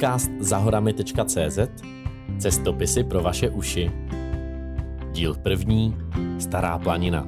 [0.00, 1.58] Podcast zahorami.cz
[2.38, 3.90] Cestopisy pro vaše uši
[5.12, 5.96] Díl první
[6.40, 7.24] Stará planina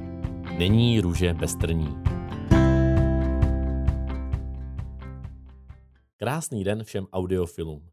[0.57, 1.97] Není růže bez trní
[6.17, 7.89] Krásný den všem audiofilům.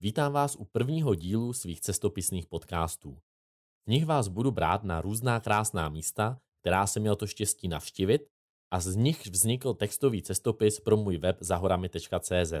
[0.00, 3.18] Vítám vás u prvního dílu svých cestopisných podcastů.
[3.86, 8.22] V nich vás budu brát na různá krásná místa, která jsem měl to štěstí navštívit
[8.70, 12.52] a z nich vznikl textový cestopis pro můj web zahorami.cz.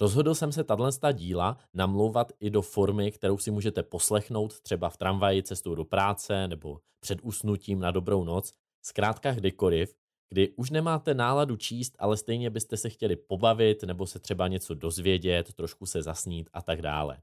[0.00, 4.96] Rozhodl jsem se tato díla namlouvat i do formy, kterou si můžete poslechnout třeba v
[4.96, 9.94] tramvaji cestou do práce nebo před usnutím na dobrou noc, zkrátka kdykoliv,
[10.28, 14.74] kdy už nemáte náladu číst, ale stejně byste se chtěli pobavit nebo se třeba něco
[14.74, 17.22] dozvědět, trošku se zasnít a tak dále.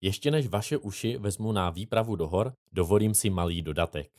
[0.00, 4.10] Ještě než vaše uši vezmu na výpravu do hor, dovolím si malý dodatek.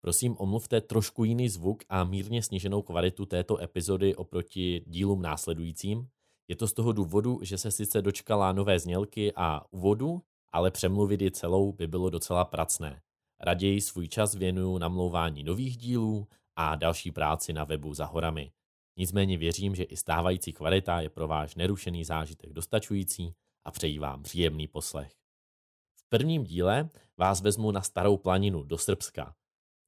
[0.00, 6.08] Prosím omluvte trošku jiný zvuk a mírně sníženou kvalitu této epizody oproti dílům následujícím.
[6.48, 11.22] Je to z toho důvodu, že se sice dočkala nové znělky a úvodu, ale přemluvit
[11.22, 13.02] ji celou by bylo docela pracné.
[13.40, 18.52] Raději svůj čas věnuju namlouvání nových dílů a další práci na webu za horami.
[18.96, 24.22] Nicméně věřím, že i stávající kvalita je pro váš nerušený zážitek dostačující a přeji vám
[24.22, 25.12] příjemný poslech.
[25.94, 29.34] V prvním díle vás vezmu na starou planinu do Srbska.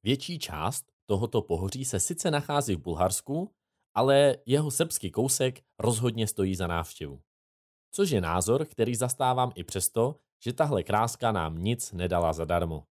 [0.03, 3.51] Větší část tohoto pohoří se sice nachází v Bulharsku,
[3.93, 7.21] ale jeho srbský kousek rozhodně stojí za návštěvu.
[7.91, 12.83] Což je názor, který zastávám i přesto, že tahle kráska nám nic nedala zadarmo.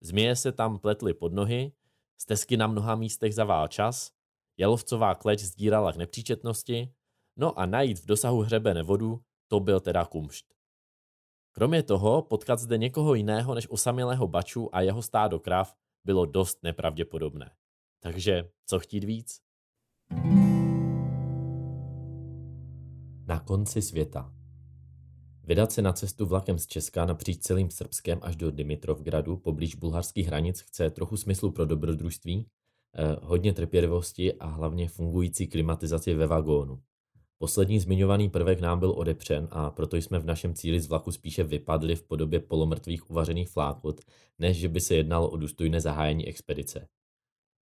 [0.00, 1.72] Změje se tam pletly pod nohy,
[2.20, 4.12] stezky na mnoha místech zavál čas,
[4.58, 6.92] jalovcová kleč zdírala k nepříčetnosti,
[7.36, 10.54] no a najít v dosahu hřebene vodu, to byl teda kumšt.
[11.52, 16.62] Kromě toho, potkat zde někoho jiného než osamělého baču a jeho stádo krav bylo dost
[16.62, 17.56] nepravděpodobné.
[18.00, 19.45] Takže co chtít víc?
[23.26, 24.32] Na konci světa.
[25.44, 30.26] Vydat se na cestu vlakem z Česka napříč celým Srbskem až do Dimitrovgradu poblíž bulharských
[30.26, 32.46] hranic chce trochu smyslu pro dobrodružství,
[32.94, 36.80] eh, hodně trpělivosti a hlavně fungující klimatizaci ve vagónu.
[37.38, 41.42] Poslední zmiňovaný prvek nám byl odepřen a proto jsme v našem cíli z vlaku spíše
[41.42, 44.00] vypadli v podobě polomrtvých uvařených flákot,
[44.38, 46.88] než že by se jednalo o důstojné zahájení expedice.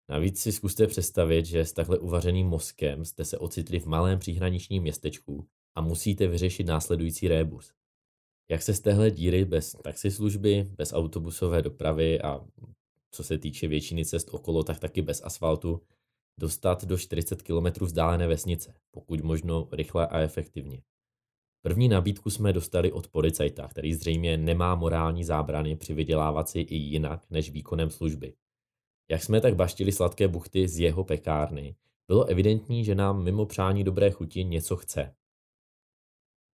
[0.10, 4.84] Navíc si zkuste představit, že s takhle uvařeným mozkem jste se ocitli v malém příhraničním
[4.84, 7.74] městečku a musíte vyřešit následující rébus.
[8.50, 12.46] Jak se z téhle díry bez taxislužby, bez autobusové dopravy a
[13.12, 15.82] co se týče většiny cest okolo, tak taky bez asfaltu,
[16.40, 20.82] dostat do 40 km vzdálené vesnice, pokud možno rychle a efektivně.
[21.62, 26.76] První nabídku jsme dostali od policajta, který zřejmě nemá morální zábrany při vydělávat si i
[26.76, 28.34] jinak než výkonem služby.
[29.12, 31.76] Jak jsme tak baštili sladké buchty z jeho pekárny,
[32.08, 35.16] bylo evidentní, že nám mimo přání dobré chuti něco chce.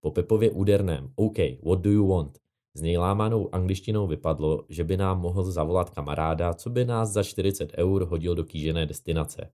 [0.02, 2.40] Po Pepově úderném OK, what do you want?
[2.74, 7.24] Z něj lámanou angličtinou vypadlo, že by nám mohl zavolat kamaráda, co by nás za
[7.24, 9.52] 40 eur hodil do kýžené destinace.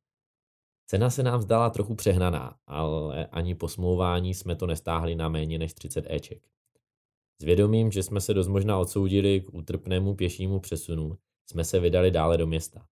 [0.87, 5.59] Cena se nám zdala trochu přehnaná, ale ani po smlouvání jsme to nestáhli na méně
[5.59, 6.43] než 30 Eček.
[7.41, 11.17] S vědomím, že jsme se dost možná odsoudili k útrpnému pěšímu přesunu,
[11.51, 12.85] jsme se vydali dále do města.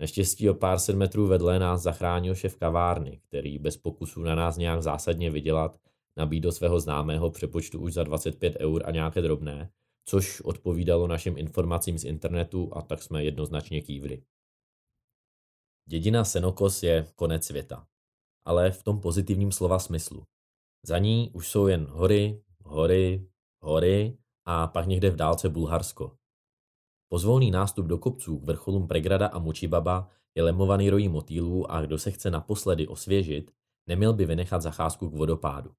[0.00, 4.56] Naštěstí o pár set metrů vedle nás zachránil šéf kavárny, který bez pokusu na nás
[4.56, 5.78] nějak zásadně vydělat
[6.16, 9.70] nabídl svého známého přepočtu už za 25 eur a nějaké drobné,
[10.04, 14.22] což odpovídalo našim informacím z internetu a tak jsme jednoznačně kývli.
[15.88, 17.86] Dědina Senokos je konec světa,
[18.44, 20.26] ale v tom pozitivním slova smyslu.
[20.86, 23.28] Za ní už jsou jen hory, hory,
[23.62, 26.16] hory a pak někde v dálce Bulharsko.
[27.08, 31.98] Pozvolný nástup do kopců k vrcholům Pregrada a Mučibaba je lemovaný rojí motýlů a kdo
[31.98, 33.50] se chce naposledy osvěžit,
[33.88, 35.70] neměl by vynechat zacházku k vodopádu.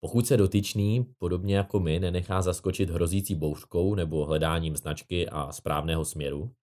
[0.00, 6.04] Pokud se dotyčný, podobně jako my, nenechá zaskočit hrozící bouřkou nebo hledáním značky a správného
[6.04, 6.54] směru,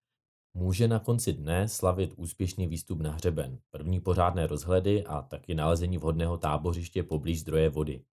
[0.54, 5.98] může na konci dne slavit úspěšný výstup na hřeben, první pořádné rozhledy a taky nalezení
[5.98, 8.04] vhodného tábořiště poblíž zdroje vody.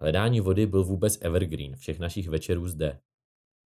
[0.00, 3.00] Hledání vody byl vůbec evergreen všech našich večerů zde.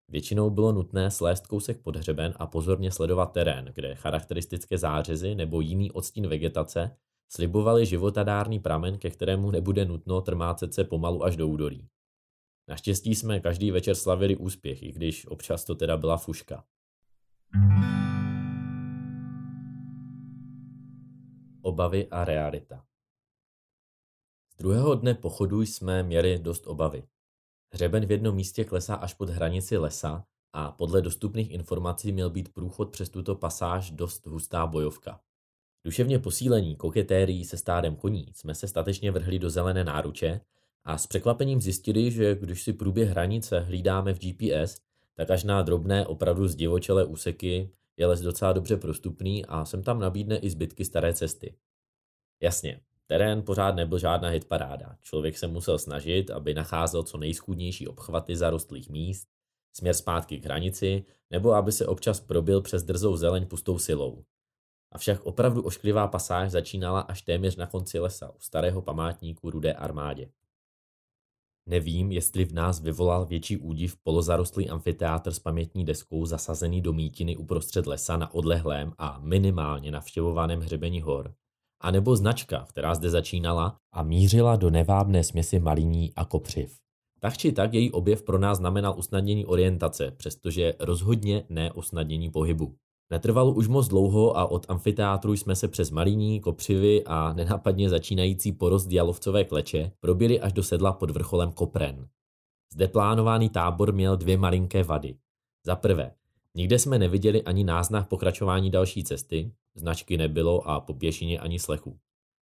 [0.08, 5.62] Většinou bylo nutné slést kousek pod hřeben a pozorně sledovat terén, kde charakteristické zářezy nebo
[5.62, 6.98] jiný odstín vegetace
[7.30, 11.90] slibovali životadárný pramen, ke kterému nebude nutno trmácet se pomalu až do údolí.
[12.68, 16.64] Naštěstí jsme každý večer slavili úspěch, i když občas to teda byla fuška.
[21.62, 22.86] Obavy a realita
[24.50, 27.04] Z druhého dne pochodu jsme měli dost obavy.
[27.76, 32.54] Hřeben v jednom místě klesá až pod hranici lesa a podle dostupných informací měl být
[32.54, 35.20] průchod přes tuto pasáž dost hustá bojovka.
[35.84, 40.42] Duševně posílení koketérií se stádem koní jsme se statečně vrhli do zelené náruče
[40.84, 44.78] a s překvapením zjistili, že když si průběh hranice hlídáme v GPS,
[45.14, 50.00] tak až na drobné, opravdu zdivočelé úseky je les docela dobře prostupný a sem tam
[50.00, 51.56] nabídne i zbytky staré cesty.
[52.42, 54.98] Jasně, terén pořád nebyl žádná hitparáda.
[55.02, 59.28] Člověk se musel snažit, aby nacházel co nejschůdnější obchvaty zarostlých míst,
[59.74, 64.24] směr zpátky k hranici, nebo aby se občas probil přes drzou zeleň pustou silou.
[64.92, 70.30] Avšak opravdu ošklivá pasáž začínala až téměř na konci lesa u starého památníku Rudé armádě.
[71.66, 77.38] Nevím, jestli v nás vyvolal větší údiv polozarostlý amfiteátr s pamětní deskou zasazený do mítiny
[77.38, 81.36] uprostřed lesa na odlehlém a minimálně navštěvovaném hřebení hor,
[81.82, 86.78] anebo značka, která zde začínala a mířila do nevábné směsi malíní a kopřiv.
[87.20, 92.76] Tak či tak její objev pro nás znamenal usnadnění orientace, přestože rozhodně ne usnadnění pohybu.
[93.12, 98.52] Netrvalo už moc dlouho a od amfiteátru jsme se přes malíní, kopřivy a nenápadně začínající
[98.52, 102.08] porost dialovcové kleče probili až do sedla pod vrcholem Kopren.
[102.74, 105.16] Zde plánovaný tábor měl dvě malinké vady.
[105.66, 106.14] Za prvé,
[106.56, 112.00] nikde jsme neviděli ani náznak pokračování další cesty, značky nebylo a po pěšině ani slechu.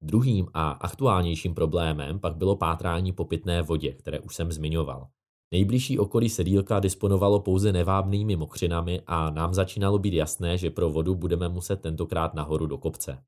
[0.01, 5.07] Druhým a aktuálnějším problémem pak bylo pátrání po pitné vodě, které už jsem zmiňoval.
[5.51, 11.15] Nejbližší okolí sedílka disponovalo pouze nevábnými mokřinami a nám začínalo být jasné, že pro vodu
[11.15, 13.23] budeme muset tentokrát nahoru do kopce.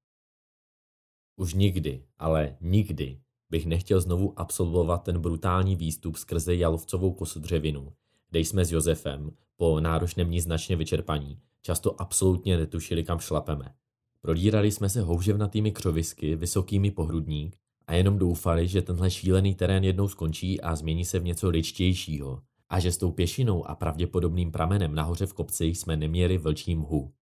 [1.36, 7.94] Už nikdy, ale nikdy bych nechtěl znovu absolvovat ten brutální výstup skrze Jalovcovou kosodřevinu,
[8.30, 13.74] kde jsme s Josefem, po náročném ní značně vyčerpaní, často absolutně netušili, kam šlapeme.
[14.22, 20.08] Prodírali jsme se houževnatými křovisky, vysokými pohrudník a jenom doufali, že tenhle šílený terén jednou
[20.08, 24.96] skončí a změní se v něco ličtějšího a že s tou pěšinou a pravděpodobným pramenem
[24.96, 27.14] nahoře v kopci jsme neměli vlčí mhu.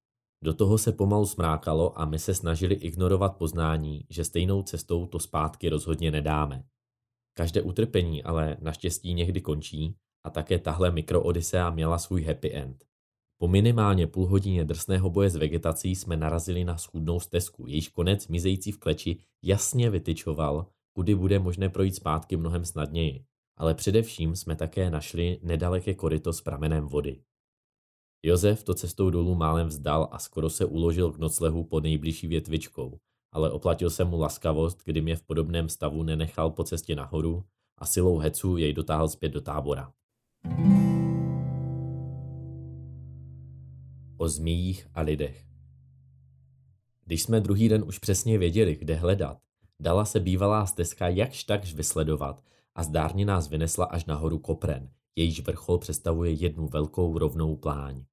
[0.44, 5.18] Do toho se pomalu smrákalo a my se snažili ignorovat poznání, že stejnou cestou to
[5.18, 6.64] zpátky rozhodně nedáme.
[7.34, 12.84] Každé utrpení ale naštěstí někdy končí a také tahle mikroodisea měla svůj happy end.
[13.38, 18.28] Po minimálně půl hodině drsného boje s vegetací jsme narazili na schůdnou stezku, jejíž konec
[18.28, 23.24] mizející v kleči jasně vytyčoval, kudy bude možné projít zpátky mnohem snadněji.
[23.56, 27.20] Ale především jsme také našli nedaleké koryto s pramenem vody.
[28.22, 32.98] Josef to cestou dolů málem vzdal a skoro se uložil k noclehu pod nejbližší větvičkou,
[33.32, 37.44] ale oplatil se mu laskavost, kdy mě v podobném stavu nenechal po cestě nahoru
[37.78, 39.92] a silou hecu jej dotáhl zpět do tábora.
[44.16, 45.44] O zmíjích a lidech
[47.04, 49.38] Když jsme druhý den už přesně věděli, kde hledat,
[49.80, 52.44] dala se bývalá stezka jakž takž vysledovat
[52.74, 58.04] a zdárně nás vynesla až nahoru Kopren, jejíž vrchol představuje jednu velkou rovnou pláň.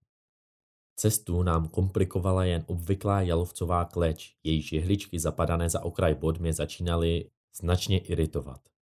[0.96, 7.30] Cestu nám komplikovala jen obvyklá jalovcová kleč, jejíž jehličky zapadané za okraj bod mě začínaly
[7.56, 8.73] značně iritovat.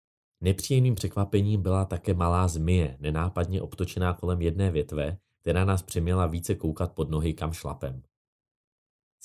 [0.41, 6.55] Nepříjemným překvapením byla také malá zmije, nenápadně obtočená kolem jedné větve, která nás přiměla více
[6.55, 8.03] koukat pod nohy kam šlapem.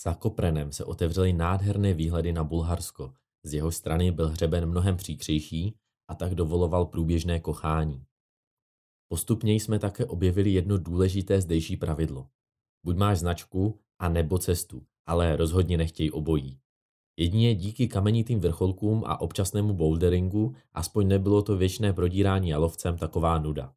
[0.02, 5.74] Za Koprenem se otevřely nádherné výhledy na Bulharsko, z jeho strany byl hřeben mnohem příkřejší
[6.08, 8.04] a tak dovoloval průběžné kochání.
[9.08, 12.28] Postupně jsme také objevili jedno důležité zdejší pravidlo.
[12.84, 16.60] Buď máš značku a nebo cestu, ale rozhodně nechtěj obojí.
[17.16, 23.74] Jedině díky kamenitým vrcholkům a občasnému boulderingu aspoň nebylo to věčné prodírání jalovcem taková nuda.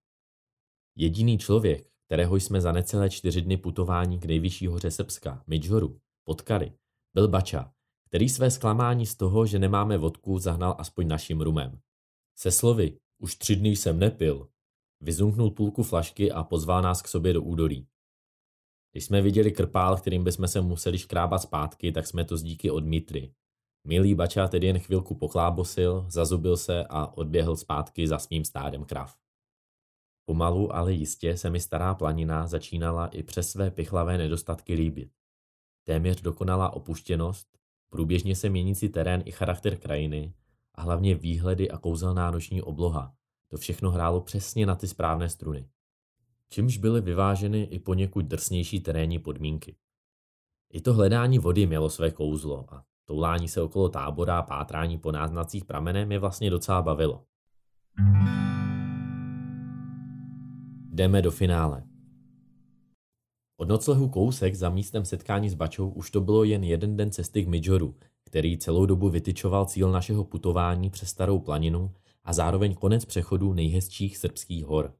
[0.96, 6.72] Jediný člověk, kterého jsme za necelé čtyři dny putování k nejvyšší hoře Srbska, Midžoru, potkali,
[7.13, 7.74] byl Bača,
[8.08, 11.79] který své zklamání z toho, že nemáme vodku, zahnal aspoň naším rumem.
[12.36, 14.50] Se slovy, už tři dny jsem nepil,
[15.01, 17.88] vyzunknul půlku flašky a pozval nás k sobě do údolí.
[19.00, 22.72] Když jsme viděli krpál, kterým bychom se museli škrábat zpátky, tak jsme to z díky
[22.72, 23.34] odmítli.
[23.88, 29.18] Milý Bača tedy jen chvilku pochlábosil, zazubil se a odběhl zpátky za svým stádem krav.
[30.25, 35.12] Pomalu, ale jistě se mi stará planina začínala i přes své pichlavé nedostatky líbit.
[35.84, 37.48] Téměř dokonalá opuštěnost,
[37.89, 40.34] průběžně se měnící terén i charakter krajiny
[40.75, 43.13] a hlavně výhledy a kouzelná noční obloha.
[43.48, 45.70] To všechno hrálo přesně na ty správné struny.
[46.50, 49.75] Čímž byly vyváženy i poněkud drsnější terénní podmínky.
[50.74, 55.12] I to hledání vody mělo své kouzlo a toulání se okolo tábora a pátrání po
[55.12, 57.24] náznacích pramenem je vlastně docela bavilo.
[60.89, 61.84] Jdeme do finále.
[63.58, 67.44] Od noclehu kousek za místem setkání s Bačou už to bylo jen jeden den cesty
[67.44, 73.06] k Midžoru, který celou dobu vytyčoval cíl našeho putování přes starou planinu a zároveň konec
[73.06, 74.99] přechodu nejhezčích srbských hor.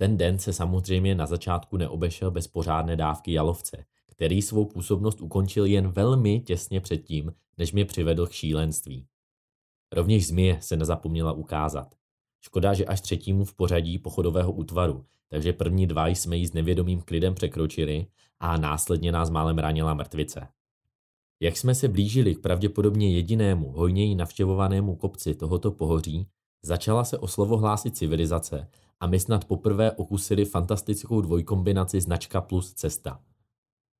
[0.00, 5.64] Ten den se samozřejmě na začátku neobešel bez pořádné dávky jalovce, který svou působnost ukončil
[5.64, 9.06] jen velmi těsně předtím, než mě přivedl k šílenství.
[9.92, 11.94] Rovněž zmije se nezapomněla ukázat.
[12.40, 17.00] Škoda, že až třetímu v pořadí pochodového útvaru, takže první dva jsme ji s nevědomým
[17.00, 18.06] klidem překročili
[18.40, 20.48] a následně nás málem ranila mrtvice.
[21.40, 26.26] Jak jsme se blížili k pravděpodobně jedinému, hojněji navštěvovanému kopci tohoto pohoří,
[26.62, 28.68] začala se o slovo hlásit civilizace
[29.00, 33.20] a my snad poprvé okusili fantastickou dvojkombinaci značka plus cesta.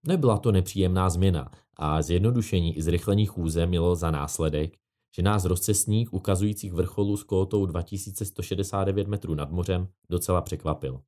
[0.07, 4.77] Nebyla to nepříjemná změna a zjednodušení i zrychlení chůze mělo za následek,
[5.17, 11.01] že nás rozcestník ukazujících vrcholů s kótou 2169 metrů nad mořem docela překvapil.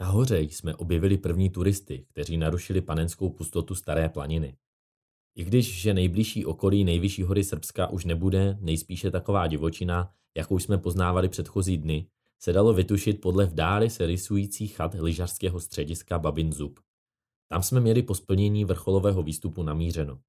[0.00, 4.56] Nahoře jsme objevili první turisty, kteří narušili panenskou pustotu Staré planiny.
[5.36, 10.78] I když, že nejbližší okolí nejvyšší hory Srbska už nebude nejspíše taková divočina, jakou jsme
[10.78, 12.06] poznávali předchozí dny,
[12.44, 16.80] se dalo vytušit podle v se rysujících chat lyžařského střediska Babin Zub.
[17.48, 20.20] Tam jsme měli po splnění vrcholového výstupu namířeno.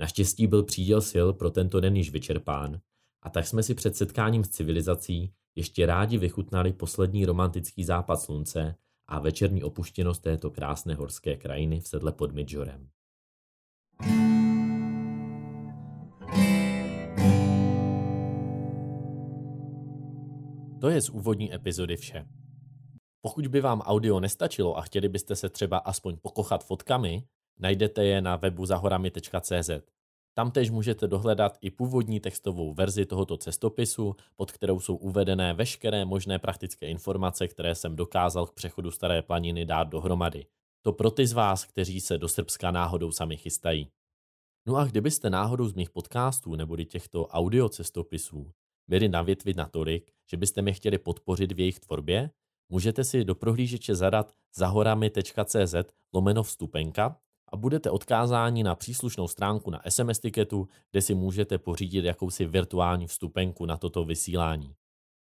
[0.00, 2.80] Naštěstí byl příděl sil pro tento den již vyčerpán
[3.22, 8.74] a tak jsme si před setkáním s civilizací ještě rádi vychutnali poslední romantický západ slunce
[9.06, 12.88] a večerní opuštěnost této krásné horské krajiny v sedle pod Midžorem.
[20.80, 22.26] To je z úvodní epizody vše.
[23.22, 27.24] Pokud by vám audio nestačilo a chtěli byste se třeba aspoň pokochat fotkami,
[27.58, 29.70] najdete je na webu zahorami.cz.
[30.34, 36.04] Tam tež můžete dohledat i původní textovou verzi tohoto cestopisu, pod kterou jsou uvedené veškeré
[36.04, 40.46] možné praktické informace, které jsem dokázal k přechodu Staré planiny dát dohromady.
[40.82, 43.88] To pro ty z vás, kteří se do Srbska náhodou sami chystají.
[44.66, 48.52] No a kdybyste náhodou z mých podcastů neboli těchto audio cestopisů
[48.90, 52.30] byli navětvit natolik, že byste mě chtěli podpořit v jejich tvorbě,
[52.68, 55.74] můžete si do prohlížeče zadat zahorami.cz
[56.12, 57.16] lomeno vstupenka
[57.52, 63.06] a budete odkázáni na příslušnou stránku na SMS tiketu, kde si můžete pořídit jakousi virtuální
[63.06, 64.74] vstupenku na toto vysílání.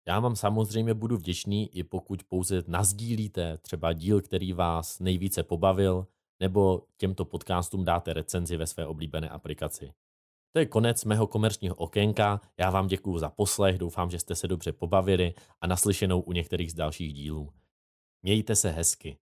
[0.08, 6.08] Já vám samozřejmě budu vděčný, i pokud pouze nazdílíte třeba díl, který vás nejvíce pobavil,
[6.40, 9.94] nebo těmto podcastům dáte recenzi ve své oblíbené aplikaci.
[10.54, 12.42] To je konec mého komerčního okénka.
[12.58, 16.72] Já vám děkuji za poslech, doufám, že jste se dobře pobavili a naslyšenou u některých
[16.72, 17.54] z dalších dílů.
[18.24, 19.18] Mějte se hezky.